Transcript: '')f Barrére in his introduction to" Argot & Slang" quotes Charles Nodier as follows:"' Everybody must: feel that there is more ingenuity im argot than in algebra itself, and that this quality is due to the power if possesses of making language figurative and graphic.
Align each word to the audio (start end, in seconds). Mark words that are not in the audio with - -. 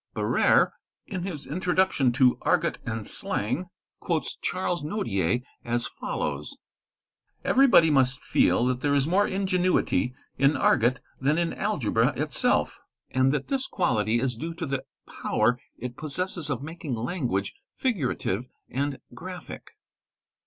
'')f 0.15 0.21
Barrére 0.23 0.71
in 1.05 1.21
his 1.25 1.45
introduction 1.45 2.11
to" 2.13 2.39
Argot 2.41 2.79
& 3.03 3.03
Slang" 3.05 3.67
quotes 3.99 4.35
Charles 4.41 4.83
Nodier 4.83 5.41
as 5.63 5.85
follows:"' 5.85 6.57
Everybody 7.51 7.91
must: 7.91 8.23
feel 8.23 8.65
that 8.65 8.81
there 8.81 8.95
is 8.95 9.05
more 9.05 9.27
ingenuity 9.27 10.15
im 10.39 10.57
argot 10.57 11.01
than 11.19 11.37
in 11.37 11.53
algebra 11.53 12.17
itself, 12.19 12.79
and 13.11 13.31
that 13.31 13.49
this 13.49 13.67
quality 13.67 14.19
is 14.19 14.35
due 14.35 14.55
to 14.55 14.65
the 14.65 14.83
power 15.21 15.59
if 15.77 15.95
possesses 15.95 16.49
of 16.49 16.63
making 16.63 16.95
language 16.95 17.53
figurative 17.75 18.47
and 18.71 18.97
graphic. 19.13 19.67